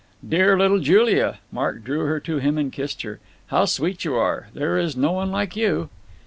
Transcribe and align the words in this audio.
"Dear 0.27 0.57
little 0.57 0.79
Julia!" 0.79 1.37
Mark 1.51 1.83
drew 1.83 2.07
her 2.07 2.19
to 2.21 2.39
him 2.39 2.57
and 2.57 2.73
kissed 2.73 3.03
her. 3.03 3.19
"How 3.49 3.65
sweet 3.65 4.03
you 4.03 4.15
are. 4.15 4.47
There 4.55 4.75
is 4.79 4.95
no 4.97 5.11
one 5.11 5.29
like 5.31 5.55
you!" 5.55 5.89